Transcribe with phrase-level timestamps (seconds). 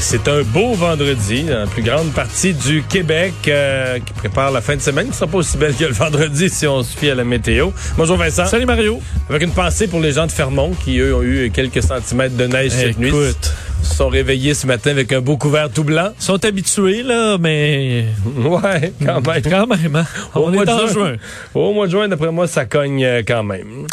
[0.00, 4.76] C'est un beau vendredi la plus grande partie du Québec euh, qui prépare la fin
[4.76, 7.14] de semaine qui sera pas aussi belle que le vendredi si on se fie à
[7.14, 7.70] la météo.
[7.96, 8.46] Bonjour Vincent.
[8.46, 9.00] Salut Mario.
[9.28, 12.46] Avec une pensée pour les gens de Fermont qui, eux, ont eu quelques centimètres de
[12.46, 13.08] neige cette nuit.
[13.08, 13.52] Écoute.
[13.82, 16.10] Sont réveillés ce matin avec un beau couvert tout blanc.
[16.20, 18.04] Ils sont habitués, là, mais
[18.36, 19.42] Ouais, quand même.
[19.50, 20.04] quand même, hein?
[20.34, 20.88] Au On mois est de en juin.
[20.88, 21.16] juin.
[21.54, 23.86] Au mois de juin, d'après moi, ça cogne euh, quand même.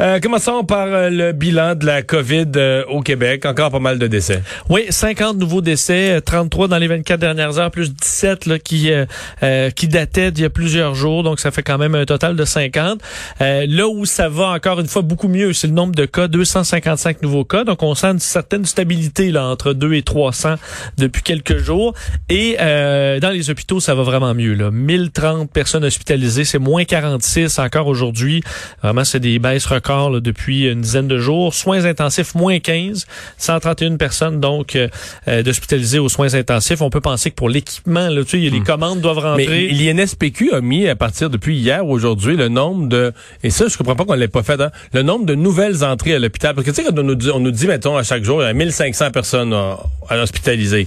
[0.00, 2.46] Euh, commençons par euh, le bilan de la COVID
[2.88, 3.46] au Québec.
[3.46, 4.42] Encore pas mal de décès.
[4.68, 8.90] Oui, 50 nouveaux décès, euh, 33 dans les 24 dernières heures, plus 17 là, qui
[8.92, 12.36] euh, qui dataient d'il y a plusieurs jours, donc ça fait quand même un total
[12.36, 13.00] de 50.
[13.40, 16.28] Euh, là où ça va encore une fois beaucoup mieux, c'est le nombre de cas,
[16.28, 20.54] 255 nouveaux cas, donc on sent une certaine stabilité là entre 2 et 300
[20.98, 21.94] depuis quelques jours.
[22.28, 24.54] Et euh, dans les hôpitaux, ça va vraiment mieux.
[24.54, 24.70] Là.
[24.70, 28.42] 1030 personnes hospitalisées, c'est moins 46 encore aujourd'hui.
[28.82, 31.54] Vraiment, c'est des baisses records là, depuis une dizaine de jours.
[31.54, 33.06] Soins intensifs, moins 15.
[33.38, 34.88] 131 personnes donc euh,
[35.28, 36.80] euh, d'hospitalisées aux soins intensifs.
[36.80, 39.68] On peut penser que pour l'équipement, là, tu sais, les commandes doivent Mais rentrer.
[39.68, 43.76] l'INSPQ a mis à partir depuis hier ou aujourd'hui le nombre de et ça je
[43.76, 46.66] comprends pas qu'on l'ait pas fait hein, le nombre de nouvelles entrées à l'hôpital parce
[46.66, 48.46] que tu sais quand on nous dit on nous dit mettons à chaque jour il
[48.46, 49.78] y a 1500 personnes à,
[50.22, 50.86] hospitaliser.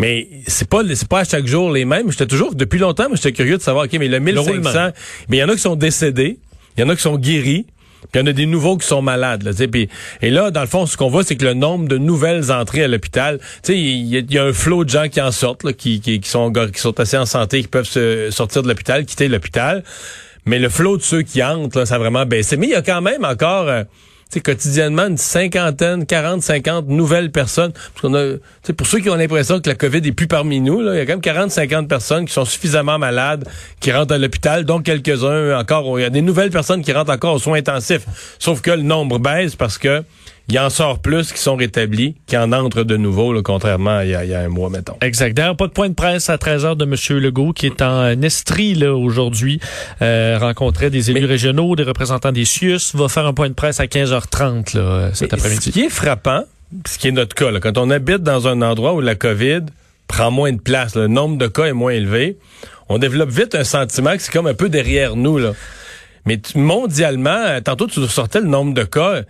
[0.00, 2.10] Mais c'est pas c'est pas à chaque jour les mêmes.
[2.10, 4.90] J'étais toujours depuis longtemps, mais j'étais curieux de savoir OK, mais le 1500 roulement.
[5.28, 6.38] mais il y en a qui sont décédés,
[6.76, 7.66] il y en a qui sont guéris.
[8.12, 9.44] Puis il y en a des nouveaux qui sont malades.
[9.44, 9.88] Là, tu sais, puis-
[10.20, 12.84] et là, dans le fond, ce qu'on voit, c'est que le nombre de nouvelles entrées
[12.84, 15.22] à l'hôpital, tu sais, il y, a- il y a un flot de gens qui
[15.22, 18.28] en sortent, là, qui, qui, qui sont qui sont assez en santé, qui peuvent se
[18.30, 19.84] sortir de l'hôpital, quitter l'hôpital.
[20.44, 22.58] Mais le flot de ceux qui entrent, là, ça a vraiment baissé.
[22.58, 23.84] Mais il y a quand même encore, euh,
[24.30, 27.72] sais, quotidiennement, une cinquantaine, 40, 50 nouvelles personnes.
[27.72, 28.36] Parce qu'on a,
[28.76, 31.06] pour ceux qui ont l'impression que la COVID est plus parmi nous, il y a
[31.06, 33.48] quand même 40, 50 personnes qui sont suffisamment malades,
[33.80, 35.98] qui rentrent à l'hôpital, dont quelques-uns encore.
[35.98, 38.06] Il y a des nouvelles personnes qui rentrent encore aux soins intensifs.
[38.38, 40.02] Sauf que le nombre baisse parce que
[40.48, 44.04] il en sort plus qui sont rétablis, qui en entrent de nouveau, là, contrairement à
[44.04, 44.96] il y, a, il y a un mois, mettons.
[45.00, 45.34] Exact.
[45.34, 47.18] D'ailleurs, pas de point de presse à 13h de M.
[47.20, 49.58] Legault, qui est en Estrie là, aujourd'hui,
[50.02, 53.54] euh, rencontrait des élus Mais- régionaux, des représentants des CIUS, va faire un point de
[53.54, 55.64] presse à 15h30 là, euh, cet Mais après-midi.
[55.64, 56.44] Ce qui est frappant,
[56.86, 59.60] ce qui est notre cas, là, quand on habite dans un endroit où la COVID
[60.08, 62.36] prend moins de place, le nombre de cas est moins élevé,
[62.90, 65.38] on développe vite un sentiment que c'est comme un peu derrière nous.
[65.38, 65.52] Là.
[66.26, 69.22] Mais mondialement, euh, tantôt tu sortais le nombre de cas.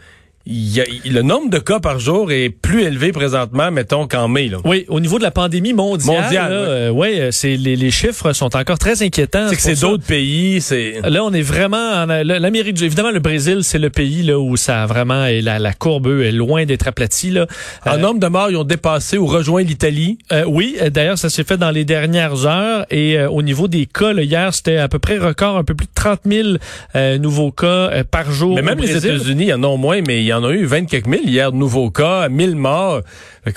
[0.47, 4.49] Y a- le nombre de cas par jour est plus élevé présentement, mettons, qu'en mai.
[4.49, 4.59] Là.
[4.65, 7.91] Oui, au niveau de la pandémie mondiale, Mondiale, là, euh, ouais, euh, c'est les, les
[7.91, 9.49] chiffres sont encore très inquiétants.
[9.49, 11.01] C'est que c'est d'autres pays, c'est...
[11.09, 14.39] Là, on est vraiment en la- l'Amérique du évidemment le Brésil, c'est le pays là
[14.39, 17.47] où ça a vraiment et la, la courbe eux, est loin d'être aplatie là.
[17.87, 20.19] En Euh, nombre de morts, ils ont dépassé ou rejoint l'Italie.
[20.33, 22.85] Euh, oui, euh, d'ailleurs, ça s'est fait dans les dernières heures.
[22.91, 25.75] Et euh, au niveau des cas, là, hier, c'était à peu près record, un peu
[25.75, 26.49] plus de 30 000
[26.97, 28.55] euh, nouveaux cas euh, par jour.
[28.57, 28.95] Mais même les.
[28.97, 31.29] États-Unis, il y en a moins, mais il y en a eu 20 quelques mille
[31.29, 33.01] hier de nouveaux cas, 1000 morts.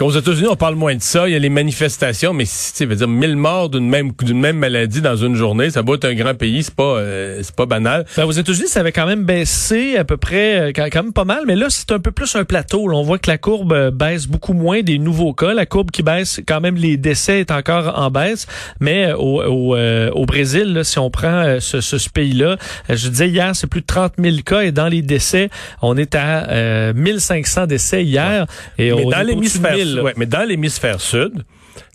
[0.02, 1.30] Aux États-Unis, on parle moins de ça.
[1.30, 4.40] Il y a les manifestations, mais si, tu veut dire 1000 morts d'une même d'une
[4.40, 7.56] même maladie dans une journée, ça va être un grand pays, c'est pas euh, c'est
[7.56, 8.06] pas banal.
[8.18, 11.24] Ben, aux États-Unis, ça avait quand même baissé à peu près, euh, quand, même pas
[11.24, 12.88] mal, mais là, c'est un peu plus un plateau.
[12.88, 12.98] là.
[12.98, 15.54] On voit que la courbe euh, baisse beaucoup moins des nouveaux cas.
[15.54, 18.46] La courbe qui baisse, quand même, les décès est encore en baisse.
[18.80, 22.58] Mais euh, au, au, euh, au Brésil, là, si on prend ce, ce, ce pays-là,
[22.90, 25.50] je disais hier, c'est plus de 30 000 cas et dans les décès,
[25.82, 28.46] on est à euh, 1500 décès hier.
[28.78, 30.04] Et Mais on dans l'hémisphère 1000, là.
[30.04, 31.44] ouais, mais dans l'hémisphère sud,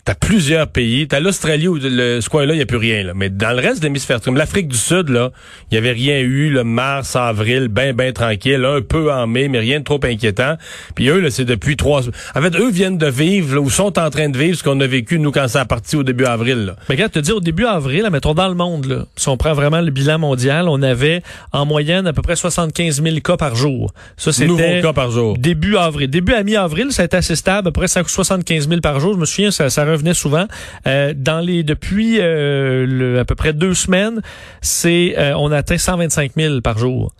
[0.05, 1.07] T'as plusieurs pays.
[1.07, 3.03] T'as l'Australie où le, ce coin-là, il n'y a plus rien.
[3.03, 3.13] Là.
[3.15, 5.31] Mais dans le reste de l'hémisphère, comme l'Afrique du Sud, là,
[5.71, 6.49] il n'y avait rien eu.
[6.49, 8.65] Le mars, avril, ben, ben tranquille.
[8.65, 10.55] Un peu en mai, mais rien de trop inquiétant.
[10.95, 12.01] Puis eux, là, c'est depuis trois...
[12.35, 14.79] En fait, eux viennent de vivre, là, ou sont en train de vivre ce qu'on
[14.81, 16.65] a vécu, nous, quand ça a parti au début avril.
[16.65, 16.75] Là.
[16.89, 19.37] Mais regarde, te dis au début avril, là, mettons dans le monde, là, si on
[19.37, 21.23] prend vraiment le bilan mondial, on avait
[21.53, 23.93] en moyenne à peu près 75 000 cas par jour.
[24.17, 25.37] Ça, c'était Nouveaux cas par jour.
[25.37, 26.09] début avril.
[26.09, 29.13] Début à mi-avril, ça a été assez stable, à peu près 75 000 par jour.
[29.13, 30.47] Je me souviens, ça, ça revenait souvent.
[30.87, 34.21] Euh, dans les depuis euh, à peu près deux semaines,
[34.61, 37.13] c'est euh, on atteint 125 000 par jour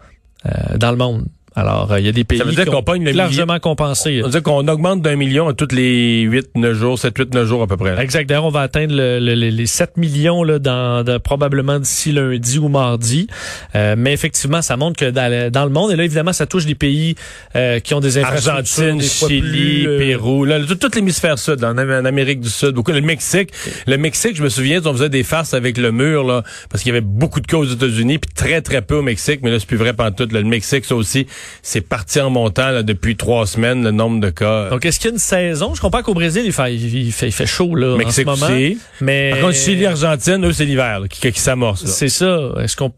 [0.76, 1.26] dans le monde.
[1.56, 2.82] Alors, euh, il y a des pays veut dire qui ont
[3.18, 4.22] largement compensé.
[4.26, 7.48] On dit qu'on augmente d'un million à tous les 8, 9 jours, 7, 8, 9
[7.48, 7.96] jours à peu près.
[8.02, 8.28] Exact.
[8.28, 12.58] D'ailleurs, on va atteindre le- le- le- les 7 millions là, dans, probablement d'ici lundi
[12.60, 13.28] ou mardi.
[13.76, 16.46] Euh, mais effectivement, ça montre que dans le, dans le monde, et là, évidemment, ça
[16.48, 17.16] touche des pays
[17.56, 18.84] euh, qui ont des infrastructures.
[18.84, 19.40] Argentine, des Chili,
[19.84, 22.92] plus, euh, Pérou, là, tout, tout l'hémisphère sud, là, en, en Amérique du Sud, beaucoup.
[22.92, 23.50] Le Mexique,
[23.88, 26.92] le Mexique, je me souviens, on faisait des farces avec le mur, là, parce qu'il
[26.92, 29.60] y avait beaucoup de cas aux États-Unis, puis très très peu au Mexique, mais là
[29.60, 30.32] c'est plus vrai pantoute.
[30.32, 31.28] Là, le Mexique, ça aussi,
[31.62, 34.70] c'est parti en montant là, depuis trois semaines le nombre de cas.
[34.70, 35.74] Donc, est-ce qu'il y a une saison?
[35.76, 38.42] Je comprends qu'au Brésil, il fait, il fait, il fait chaud là, Mexique en ce
[38.42, 38.54] moment.
[38.54, 38.78] aussi.
[39.02, 41.84] Mais Par contre, Chili, Argentine, eux, c'est l'hiver qui, qui s'amorce.
[41.84, 41.90] là.
[41.90, 42.52] C'est ça.
[42.62, 42.92] Est-ce qu'on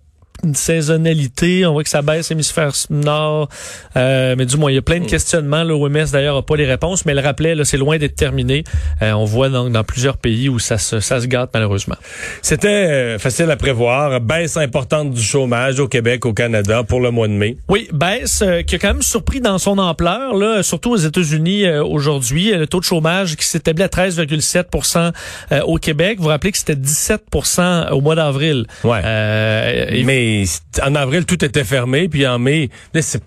[0.46, 3.50] une saisonnalité, on voit que ça baisse hémisphère nord,
[3.98, 5.64] euh, mais du moins il y a plein de questionnements.
[5.64, 8.64] L'OMS d'ailleurs a pas les réponses, mais elle rappelait c'est loin d'être terminé.
[9.02, 11.96] Euh, on voit donc dans plusieurs pays où ça se ça se gâte malheureusement.
[12.42, 14.22] C'était euh, facile à prévoir.
[14.22, 17.58] Baisse importante du chômage au Québec, au Canada pour le mois de mai.
[17.70, 21.66] Oui, baisse euh, qui a quand même surpris dans son ampleur là, surtout aux États-Unis
[21.66, 25.14] euh, aujourd'hui, Euh, le taux de chômage qui s'établit à 13,7
[25.52, 26.18] euh, au Québec.
[26.18, 28.66] Vous vous rappelez que c'était 17% au mois d'avril.
[28.84, 29.02] Ouais.
[29.04, 29.88] Euh,
[30.36, 33.22] Mais en avril, tout était fermé, puis en mai, c'est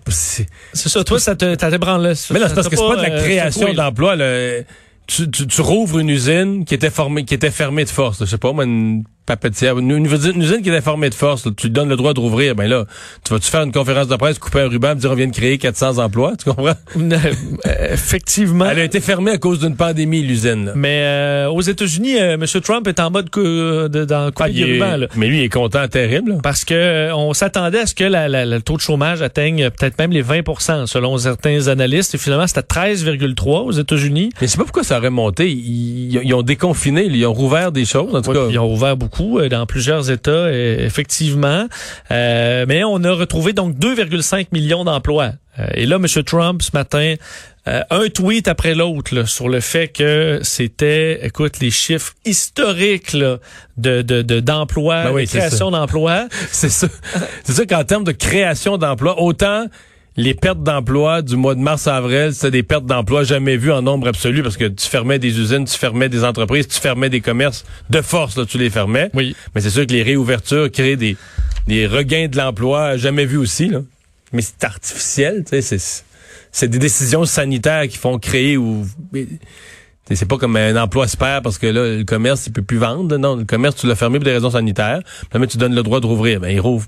[0.73, 1.03] ça.
[1.03, 2.13] Toi, ça te t'ébranle.
[2.31, 4.15] Mais là, c'est parce que c'est pas de la euh, création d'emplois.
[5.07, 8.19] Tu, tu, tu rouvres une usine qui était formée, qui était fermée de force.
[8.19, 11.45] Je sais pas, une papetière, une, une usine une usine qui était fermée de force.
[11.45, 11.51] là.
[11.55, 12.55] Tu lui donnes le droit de rouvrir.
[12.55, 12.85] Ben là,
[13.23, 15.33] tu vas-tu faire une conférence de presse, couper un ruban, et dire on vient de
[15.35, 16.73] créer 400 emplois, tu comprends?
[16.97, 18.65] Euh, effectivement.
[18.69, 20.71] Elle a été fermée à cause d'une pandémie, l'usine.
[20.75, 22.45] Mais euh, aux États-Unis, euh, M.
[22.63, 25.07] Trump est en mode cou- de, dans couper Ah, il du est- ruban, là.
[25.15, 26.31] mais lui, il est content, terrible.
[26.33, 26.37] là.
[26.43, 29.69] Parce que euh, on s'attendait à ce que la- la- le taux de chômage atteigne
[29.69, 32.15] peut-être même les 20% selon certains analystes.
[32.15, 34.29] Et finalement, c'était 13,3 aux États-Unis.
[34.41, 35.49] Mais je sais pas pourquoi ça aurait monté.
[35.51, 38.47] Ils, ils ont déconfiné, ils ont rouvert des choses, en tout Ouais, cas.
[38.49, 41.67] Ils ont ouvert beaucoup euh, dans plusieurs États, euh, effectivement.
[42.11, 45.31] Euh, mais on a retrouvé donc 2,5 millions d'emplois.
[45.73, 46.05] Et là, M.
[46.23, 47.15] Trump, ce matin,
[47.67, 53.37] euh, un tweet après l'autre sur le fait que c'était, écoute, les chiffres historiques là,
[53.75, 56.27] de de- de- d'emplois, Ben oui, de création d'emplois.
[56.51, 56.87] C'est ça.
[57.43, 59.65] C'est ça qu'en termes de création d'emplois, autant
[60.17, 63.71] les pertes d'emplois du mois de mars à avril, c'était des pertes d'emplois jamais vues
[63.71, 67.09] en nombre absolu parce que tu fermais des usines, tu fermais des entreprises, tu fermais
[67.09, 67.65] des commerces.
[67.89, 69.09] De force, là, tu les fermais.
[69.13, 69.35] Oui.
[69.55, 71.15] Mais c'est sûr que les réouvertures créent des,
[71.67, 73.69] des regains de l'emploi jamais vus aussi.
[73.69, 73.81] Là.
[74.33, 76.03] Mais c'est artificiel, tu sais, c'est,
[76.51, 78.85] c'est des décisions sanitaires qui font créer ou...
[80.11, 82.77] C'est pas comme un emploi se perd parce que là, le commerce, il peut plus
[82.77, 83.15] vendre.
[83.17, 85.01] Non, le commerce, tu l'as fermé pour des raisons sanitaires.
[85.35, 86.39] Mais tu donnes le droit de rouvrir.
[86.39, 86.87] Ben, il rouvre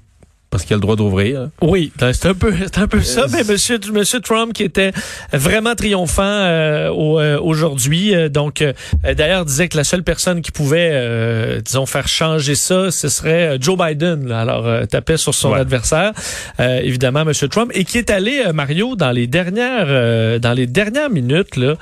[0.52, 1.48] parce qu'il a le droit de rouvrir.
[1.62, 3.26] Oui, ben, c'est un peu, c'est un peu ça.
[3.32, 4.92] Mais monsieur, monsieur Trump qui était
[5.34, 8.74] vraiment triomphant euh, au- euh, aujourd'hui, euh, donc euh,
[9.16, 13.56] d'ailleurs disait que la seule personne qui pouvait, euh, disons, faire changer ça, ce serait
[13.56, 14.28] euh, Joe Biden.
[14.28, 14.42] là.
[14.42, 15.60] Alors euh, tapait sur son Ouais.
[15.62, 16.12] adversaire,
[16.60, 20.54] euh, évidemment, monsieur Trump, et qui est allé euh, Mario dans les dernières, euh, dans
[20.54, 21.76] les dernières minutes là.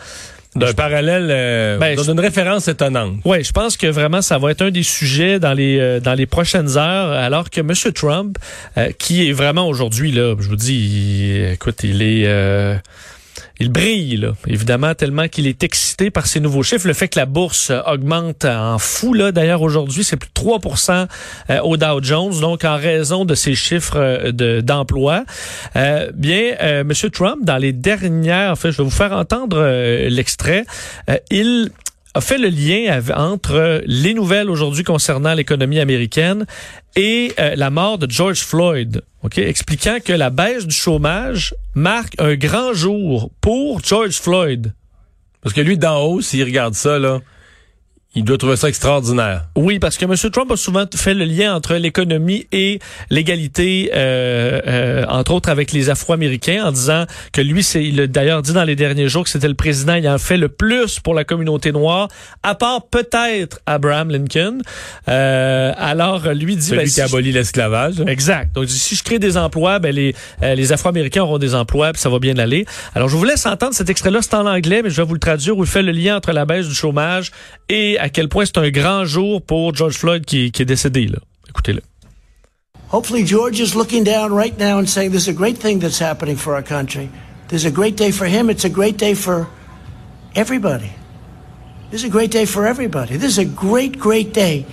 [0.55, 3.17] D'un parallèle, euh, Ben, dans je- une référence étonnante.
[3.23, 6.15] Oui, je pense que vraiment ça va être un des sujets dans les euh, dans
[6.15, 7.71] les prochaines heures, alors que M.
[7.93, 8.37] Trump,
[8.77, 12.75] euh, qui est vraiment aujourd'hui là, je vous dis, il- écoute, il est euh,
[13.59, 16.87] il brille, évidemment, tellement qu'il est excité par ces nouveaux chiffres.
[16.87, 20.39] Le fait que la bourse euh, augmente en fou, là, d'ailleurs, aujourd'hui, c'est plus de
[20.41, 21.07] 3%
[21.49, 25.23] euh, au Dow Jones, donc en raison de ces chiffres euh, de- d'emploi.
[25.75, 26.91] Bien, euh, M.
[27.11, 29.59] Trump, dans les dernières, en fait, je vais vous faire entendre
[30.09, 30.65] l'extrait,
[31.31, 31.69] il
[32.13, 36.45] a fait le lien entre les nouvelles aujourd'hui concernant l'économie américaine
[36.95, 42.15] et euh, la mort de George Floyd, ok, expliquant que la baisse du chômage marque
[42.19, 44.73] un grand jour pour George Floyd.
[45.41, 47.19] Parce que lui, d'en haut, s'il regarde ça, là,
[48.15, 49.45] il doit trouver ça extraordinaire.
[49.55, 50.15] Oui, parce que M.
[50.31, 52.79] Trump a souvent fait le lien entre l'économie et
[53.11, 58.07] l'égalité, euh, euh, entre autres avec les Afro-Américains, en disant que lui, c'est, il a
[58.07, 61.13] d'ailleurs dit dans les derniers jours que c'était le président ayant fait le plus pour
[61.13, 62.07] la communauté noire,
[62.41, 64.57] à part peut-être Abraham Lincoln.
[65.07, 66.63] Euh, alors, lui dit...
[66.63, 67.95] Celui ben, qui si a je- aboli l'esclavage.
[68.07, 68.55] Exact.
[68.55, 72.01] Donc, si je crée des emplois, ben les, euh, les Afro-Américains auront des emplois, puis
[72.01, 72.65] ça va bien aller.
[72.95, 74.21] Alors, je vous laisse entendre cet extrait-là.
[74.23, 76.31] C'est en anglais, mais je vais vous le traduire où il fait le lien entre
[76.31, 77.31] la baisse du chômage
[77.69, 81.05] et à quel point c'est un grand jour pour George Floyd qui, qui est décédé.
[81.05, 81.19] Là.
[81.47, 81.81] Écoutez-le.
[82.91, 85.99] Hopefully, George is looking down right now and saying, This is a great thing that's
[85.99, 87.09] happening for our country.
[87.49, 88.49] This is a great day for him.
[88.49, 89.47] It's a great day for
[90.33, 90.89] everybody.
[91.91, 93.15] This is a great day for everybody.
[93.15, 94.65] This is a great, great day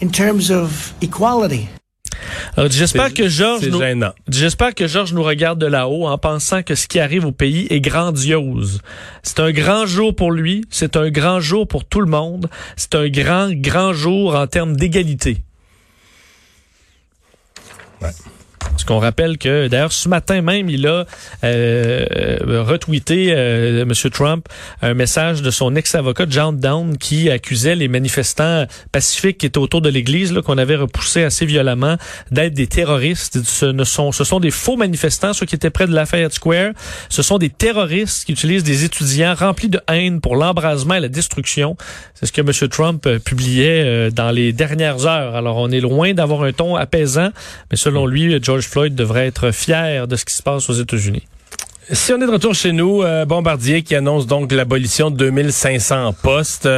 [0.00, 1.68] in terms of equality.
[2.56, 4.12] Alors, j'espère que George C'est nous, gênant.
[4.28, 7.66] j'espère que George nous regarde de là-haut en pensant que ce qui arrive au pays
[7.70, 8.80] est grandiose.
[9.24, 10.64] C'est un grand jour pour lui.
[10.70, 12.48] C'est un grand jour pour tout le monde.
[12.76, 15.42] C'est un grand, grand jour en termes d'égalité.
[18.00, 18.10] Ouais.
[18.84, 21.06] Parce qu'on rappelle que, d'ailleurs, ce matin même, il a
[21.42, 22.36] euh,
[22.66, 24.10] retweeté, euh, M.
[24.10, 24.46] Trump,
[24.82, 29.80] un message de son ex-avocat, John Down, qui accusait les manifestants pacifiques qui étaient autour
[29.80, 31.96] de l'église, qu'on avait repoussé assez violemment,
[32.30, 33.42] d'être des terroristes.
[33.42, 36.72] Ce, ne sont, ce sont des faux manifestants, ceux qui étaient près de Lafayette Square.
[37.08, 41.08] Ce sont des terroristes qui utilisent des étudiants remplis de haine pour l'embrasement et la
[41.08, 41.78] destruction.
[42.12, 42.68] C'est ce que M.
[42.68, 45.36] Trump euh, publiait euh, dans les dernières heures.
[45.36, 47.30] Alors, on est loin d'avoir un ton apaisant,
[47.70, 51.22] mais selon lui, George Floyd devrait être fier de ce qui se passe aux États-Unis.
[51.92, 56.12] Si on est de retour chez nous, euh, Bombardier qui annonce donc l'abolition de 2500
[56.20, 56.68] postes.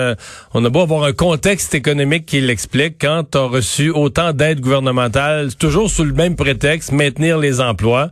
[0.53, 2.97] on a beau avoir un contexte économique qui l'explique.
[3.00, 8.11] Quand on a reçu autant d'aides gouvernementales, toujours sous le même prétexte, maintenir les emplois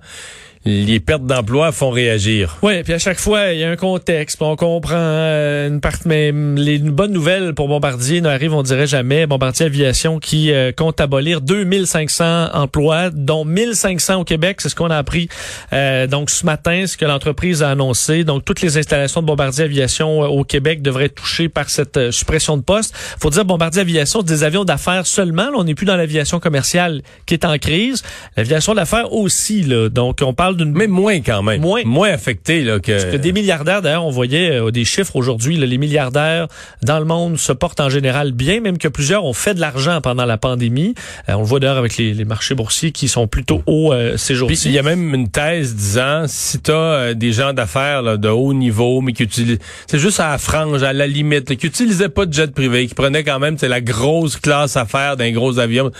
[0.66, 2.56] les pertes d'emploi font réagir.
[2.62, 4.40] Oui, puis à chaque fois, il y a un contexte.
[4.40, 9.26] On comprend euh, une partie, mais les bonnes nouvelles pour Bombardier n'arrivent, on dirait jamais.
[9.26, 14.60] Bombardier Aviation qui euh, compte abolir 2500 emplois, dont 1500 au Québec.
[14.62, 15.28] C'est ce qu'on a appris
[15.74, 18.24] euh, donc ce matin, ce que l'entreprise a annoncé.
[18.24, 22.56] Donc toutes les installations de Bombardier Aviation au Québec devraient être touchées par cette suppression
[22.56, 22.94] de postes.
[23.20, 25.50] Faut dire Bombardier Aviation, c'est des avions d'affaires seulement.
[25.54, 28.02] on n'est plus dans l'aviation commerciale qui est en crise.
[28.38, 29.62] L'aviation d'affaires aussi.
[29.62, 29.90] Là.
[29.90, 31.60] Donc on parle mais moins quand même.
[31.60, 31.82] Moins.
[31.84, 32.92] Moins affecté là, que...
[32.92, 36.48] Parce que des milliardaires, d'ailleurs, on voyait euh, des chiffres aujourd'hui, les milliardaires
[36.82, 40.00] dans le monde se portent en général bien, même que plusieurs ont fait de l'argent
[40.00, 40.94] pendant la pandémie.
[41.28, 44.16] Euh, on le voit d'ailleurs avec les, les, marchés boursiers qui sont plutôt hauts euh,
[44.16, 44.68] ces jours-ci.
[44.68, 48.54] Il y a même une thèse disant, si tu as des gens d'affaires de haut
[48.54, 49.58] niveau, mais qui utilisent...
[49.86, 52.94] C'est juste à la frange, à la limite, qui utilisaient pas de jet privé, qui
[52.94, 55.90] prenaient quand même c'est la grosse classe à faire d'un gros avion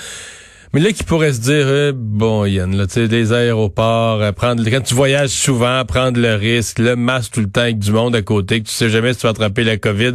[0.74, 4.32] mais là, qui pourrait se dire, eh, bon, Yann, là, tu sais, des aéroports, euh,
[4.32, 7.92] prendre, quand tu voyages souvent, prendre le risque, le masque tout le temps avec du
[7.92, 10.14] monde à côté, que tu sais jamais si tu vas attraper la COVID.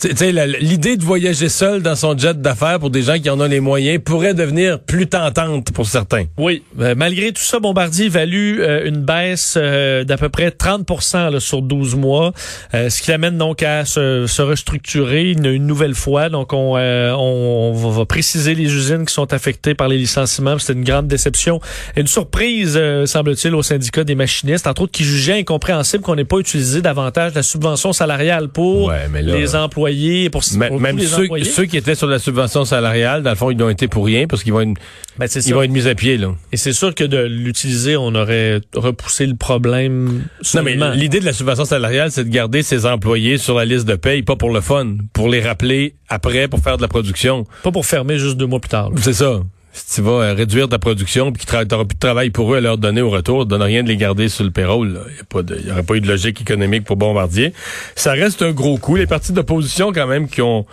[0.00, 3.40] Tu sais, l'idée de voyager seul dans son jet d'affaires pour des gens qui en
[3.40, 6.24] ont les moyens pourrait devenir plus tentante pour certains.
[6.36, 6.64] Oui.
[6.80, 11.62] Euh, malgré tout ça, Bombardier value euh, une baisse d'à peu près 30 là, sur
[11.62, 12.32] 12 mois,
[12.72, 16.28] ce qui l'amène donc à se, se restructurer une, nouvelle fois.
[16.28, 20.58] Donc, on, on, on va préciser les usines qui sont affectées par les licenciements.
[20.58, 21.60] C'était une grande déception.
[21.96, 26.24] Une surprise, euh, semble-t-il, au syndicat des machinistes, entre autres, qui jugeait incompréhensible qu'on n'ait
[26.24, 30.30] pas utilisé davantage la subvention salariale pour les employés.
[30.30, 30.42] Pour,
[30.80, 34.06] même ceux, qui étaient sur la subvention salariale, dans le fond, ils n'ont été pour
[34.06, 34.80] rien parce qu'ils vont être,
[35.18, 36.16] ben, ils vont être mis à pied.
[36.16, 36.34] Là.
[36.52, 40.24] Et c'est sûr que de l'utiliser, on aurait repoussé le problème.
[40.54, 43.86] Non, mais l'idée de la subvention salariale, c'est de garder ses employés sur la liste
[43.86, 47.46] de paye, pas pour le fun, pour les rappeler après, pour faire de la production.
[47.62, 48.90] Pas pour fermer juste deux mois plus tard.
[48.96, 49.40] C'est ça
[49.72, 52.58] si tu vas euh, réduire ta production puis tu n'auras plus de travail pour eux
[52.58, 55.00] à leur donner au retour, donne rien de les garder sur le payroll.
[55.34, 57.52] Il n'y aurait pas eu de logique économique pour Bombardier.
[57.96, 58.96] Ça reste un gros coup.
[58.96, 60.66] Les partis d'opposition, quand même, qui ont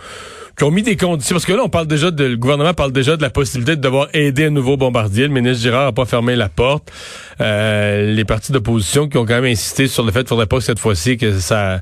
[0.60, 1.36] qui ont mis des conditions.
[1.36, 3.80] Parce que là, on parle déjà de, le gouvernement parle déjà de la possibilité de
[3.80, 5.26] devoir aider un nouveau bombardier.
[5.26, 6.92] Le ministre Girard n'a pas fermé la porte.
[7.40, 10.58] Euh, les partis d'opposition qui ont quand même insisté sur le fait qu'il faudrait pas
[10.58, 11.80] que cette fois-ci que ça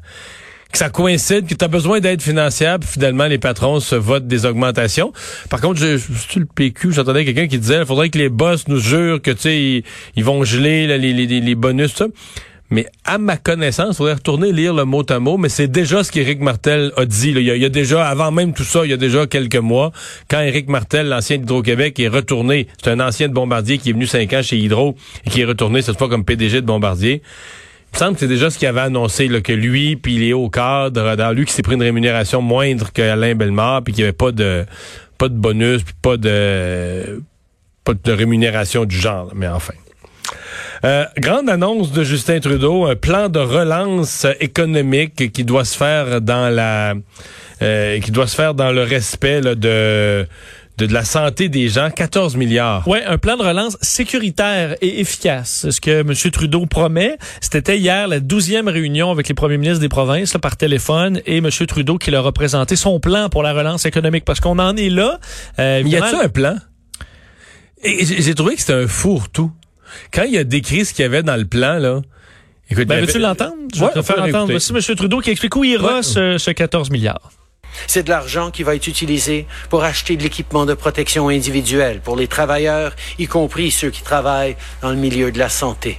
[0.73, 4.27] que ça coïncide, que tu as besoin d'aide financière, puis finalement les patrons se votent
[4.27, 5.13] des augmentations.
[5.49, 8.69] Par contre, je, je, le PQ, j'entendais quelqu'un qui disait il faudrait que les boss
[8.69, 9.85] nous jurent que tu sais
[10.17, 12.07] ils, vont geler les, les, les, bonus, ça.
[12.71, 16.05] Mais à ma connaissance, il faudrait retourner lire le mot à mot, mais c'est déjà
[16.05, 17.31] ce qu'Éric Martel a dit.
[17.31, 19.91] Il, y a, déjà, avant même tout ça, il y a déjà quelques mois,
[20.29, 24.07] quand Éric Martel, l'ancien d'Hydro-Québec, est retourné, c'est un ancien de Bombardier qui est venu
[24.07, 27.23] cinq ans chez Hydro et qui est retourné cette fois comme PDG de Bombardier.
[27.92, 30.33] Il me semble que c'est déjà ce qu'il avait annoncé, là, que lui, puis les
[30.33, 34.09] hauts cadres, dans lui qui s'est pris une rémunération moindre qu'Alain Bellemare, puis qu'il n'y
[34.09, 34.64] avait pas de
[35.16, 37.23] pas de bonus, puis pas de
[37.85, 39.33] pas de rémunération du genre.
[39.35, 39.75] Mais enfin.
[40.85, 46.21] Euh, grande annonce de Justin Trudeau, un plan de relance économique qui doit se faire
[46.21, 46.95] dans la
[47.61, 50.26] euh, qui doit se faire dans le respect de
[50.79, 52.87] de, la santé des gens, 14 milliards.
[52.87, 55.67] Oui, un plan de relance sécuritaire et efficace.
[55.71, 56.15] Ce que M.
[56.31, 61.21] Trudeau promet, c'était hier la douzième réunion avec les premiers ministres des provinces par téléphone
[61.27, 61.49] et M.
[61.51, 64.91] Trudeau qui leur a présenté son plan pour la relance économique parce qu'on en est
[64.91, 65.19] là.
[65.59, 66.57] Euh, y a-t-il un plan?
[67.83, 69.53] Et j'ai trouvé que c'était un fourre-tout.
[70.13, 72.01] Quand il a décrit ce qu'il y avait dans le plan, là,
[72.71, 73.55] Écoute, ben, veux-tu l'entendre?
[73.75, 74.51] Je vais faire entendre.
[74.51, 74.97] Voici M.
[74.97, 77.31] Trudeau qui explique où ira ce, ce 14 milliards.
[77.87, 82.17] C'est de l'argent qui va être utilisé pour acheter de l'équipement de protection individuelle pour
[82.17, 85.99] les travailleurs, y compris ceux qui travaillent dans le milieu de la santé.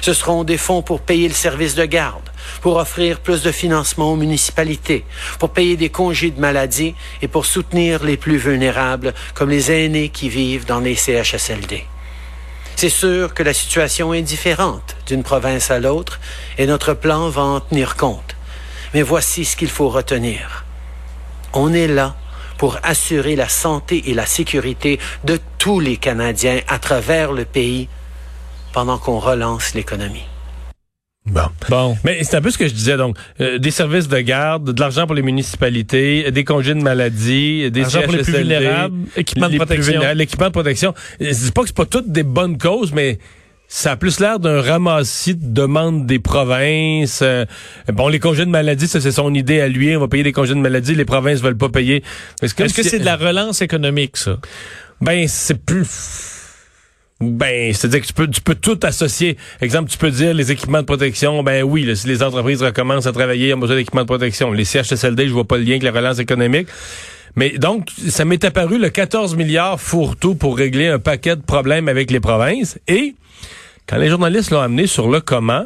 [0.00, 2.30] Ce seront des fonds pour payer le service de garde,
[2.60, 5.04] pour offrir plus de financement aux municipalités,
[5.38, 10.08] pour payer des congés de maladie et pour soutenir les plus vulnérables, comme les aînés
[10.08, 11.84] qui vivent dans les CHSLD.
[12.76, 16.20] C'est sûr que la situation est différente d'une province à l'autre
[16.58, 18.36] et notre plan va en tenir compte.
[18.94, 20.61] Mais voici ce qu'il faut retenir.
[21.54, 22.14] On est là
[22.58, 27.88] pour assurer la santé et la sécurité de tous les Canadiens à travers le pays
[28.72, 30.24] pendant qu'on relance l'économie.
[31.26, 31.42] Bon.
[31.68, 31.96] Bon.
[32.04, 34.80] Mais c'est un peu ce que je disais, donc, euh, des services de garde, de
[34.80, 39.48] l'argent pour les municipalités, des congés de maladie, des Argent pour les plus vulnérables, équipement
[39.48, 39.92] de protection.
[39.92, 40.94] vulnérables, L'équipement de protection.
[41.20, 43.18] Je dis pas que c'est pas toutes des bonnes causes, mais
[43.74, 47.20] ça a plus l'air d'un ramassis de demandes des provinces.
[47.22, 47.46] Euh,
[47.88, 49.96] bon, les congés de maladie, ça c'est son idée à lui.
[49.96, 52.04] On va payer des congés de maladie, les provinces veulent pas payer.
[52.42, 54.36] Est-ce que c'est de la relance économique, ça?
[55.00, 55.88] Ben, c'est plus...
[57.18, 59.38] Ben, c'est-à-dire que tu peux, tu peux tout associer.
[59.62, 61.42] Exemple, tu peux dire les équipements de protection.
[61.42, 64.52] Ben oui, là, si les entreprises recommencent à travailler, ils ont besoin d'équipements de protection.
[64.52, 66.68] Les CHSLD, je vois pas le lien avec la relance économique.
[67.36, 71.88] Mais donc, ça m'est apparu le 14 milliards fourre-tout pour régler un paquet de problèmes
[71.88, 72.78] avec les provinces.
[72.86, 73.14] Et
[73.88, 75.64] quand les journalistes l'ont amené sur le comment,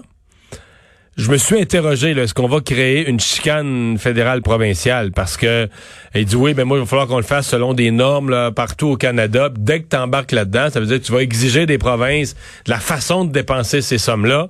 [1.17, 5.13] je me suis interrogé, est-ce qu'on va créer une chicane fédérale provinciale?
[5.13, 5.67] Parce que
[6.15, 8.51] il dit oui, ben moi, il va falloir qu'on le fasse selon des normes là,
[8.51, 9.49] partout au Canada.
[9.57, 12.79] Dès que tu embarques là-dedans, ça veut dire que tu vas exiger des provinces la
[12.79, 14.49] façon de dépenser ces sommes-là.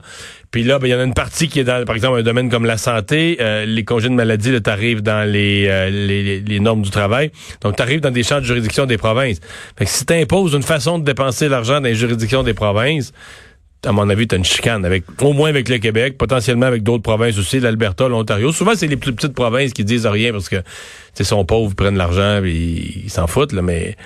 [0.50, 2.23] Puis là, ben, il y en a une partie qui est dans, par exemple, un
[2.25, 3.37] domaine comme la santé.
[3.40, 7.30] Euh, les congés de maladie, là, t'arrives dans les, euh, les- les normes du travail.
[7.61, 9.38] Donc, t'arrives dans des champs de juridiction des provinces.
[9.78, 13.12] Fait que si t'imposes une façon de dépenser l'argent dans les juridictions des provinces,
[13.85, 17.02] à mon avis, t'as une chicane avec, au moins avec le Québec, potentiellement avec d'autres
[17.02, 18.52] provinces aussi, l'Alberta, l'Ontario.
[18.52, 20.64] Souvent, c'est les plus petites provinces qui disent rien parce que, tu
[21.14, 23.97] sais, sont pauvres, ils prennent l'argent, ils s'en foutent, là, mais,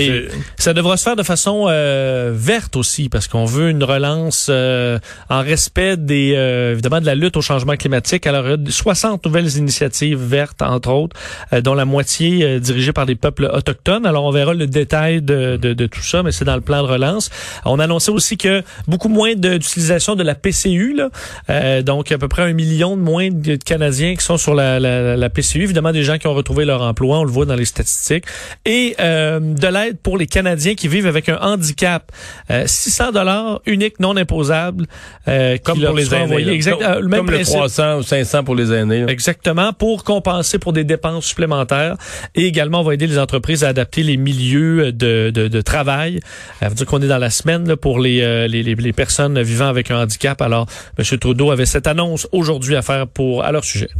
[0.00, 3.82] Et je- ça devra se faire de façon euh, verte aussi, parce qu'on veut une
[3.84, 4.98] relance euh,
[5.30, 8.26] en respect des euh, évidemment de la lutte au changement climatique.
[8.26, 11.16] Alors, il y a 60 nouvelles initiatives vertes, entre autres,
[11.52, 14.04] euh, dont la moitié euh, dirigée par des peuples autochtones.
[14.04, 16.82] Alors, on verra le détail de, de, de tout ça, mais c'est dans le plan
[16.82, 17.30] de relance.
[17.64, 21.08] On annonçait aussi que beaucoup moins d'utilisation de, la PCU, là.
[21.50, 24.78] Euh, donc à peu près un million de moins de Canadiens qui sont sur la,
[24.80, 25.62] la, la PCU.
[25.62, 28.24] Évidemment, des gens qui ont retrouvé leur emploi, on le voit dans les statistiques.
[28.64, 32.10] Et euh, de l'aide pour les Canadiens qui vivent avec un handicap.
[32.50, 34.86] Euh, 600 dollars unique, non imposable.
[35.28, 36.48] euh, comme qui pour les aînés.
[36.48, 37.56] Exact- comme euh, le même comme le principe.
[37.56, 39.00] 300 ou 500 pour les aînés.
[39.04, 39.12] là.
[39.12, 41.96] Exactement, pour compenser pour des dépenses supplémentaires.
[42.34, 46.20] Et également, on va aider les entreprises à adapter les milieux de, de, de travail.
[46.60, 48.92] Ça veut dire qu'on est dans la semaine là, pour les, euh, les, les, les
[48.92, 50.40] personnes vivant avec un handicap.
[50.42, 50.66] Alors,
[50.98, 51.04] M.
[51.18, 53.88] Trudeau avait cette annonce aujourd'hui à faire pour à leur sujet.